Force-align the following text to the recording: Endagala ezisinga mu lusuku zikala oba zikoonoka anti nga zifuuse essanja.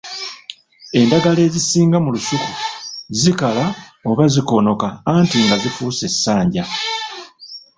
Endagala 0.99 1.39
ezisinga 1.47 1.97
mu 2.03 2.09
lusuku 2.15 2.49
zikala 3.19 3.65
oba 4.09 4.23
zikoonoka 4.33 4.87
anti 5.15 5.37
nga 5.45 5.55
zifuuse 5.61 6.03
essanja. 6.09 6.63